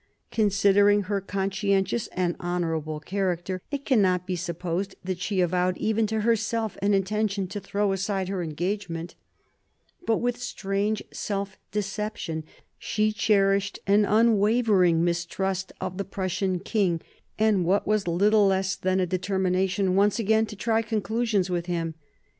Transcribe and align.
Considering 0.31 1.03
her 1.03 1.21
conscientious 1.21 2.07
and 2.07 2.35
46 2.37 2.41
MARIA 2.41 2.41
THERESA 2.41 2.41
chap, 2.41 2.41
ii 2.41 2.55
honourable 2.55 2.99
character, 3.01 3.61
it 3.69 3.85
cannot 3.85 4.25
be 4.25 4.35
supposed 4.35 4.95
that 5.03 5.19
she 5.19 5.41
avowed 5.41 5.77
even 5.77 6.07
to 6.07 6.21
herself 6.21 6.75
an 6.81 6.95
intention 6.95 7.45
to 7.45 7.59
throw 7.59 7.91
aside 7.91 8.27
her 8.27 8.41
engagement. 8.41 9.13
But 10.07 10.17
with 10.17 10.41
strange 10.41 11.03
self 11.13 11.55
deception 11.71 12.45
she 12.79 13.11
cherished 13.11 13.77
an 13.85 14.05
unwavering 14.05 15.03
mistrust 15.03 15.71
of 15.79 15.99
the 15.99 16.03
Prussian 16.05 16.57
king, 16.61 17.01
and 17.37 17.63
what 17.63 17.85
was 17.85 18.07
little 18.07 18.47
less 18.47 18.75
than 18.75 18.99
a 18.99 19.05
determination 19.05 19.93
once 19.95 20.17
again 20.17 20.47
to 20.47 20.55
try 20.55 20.81
conclusions 20.81 21.51
with 21.51 21.67
him. 21.67 21.93